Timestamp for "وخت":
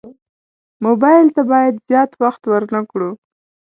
2.21-2.41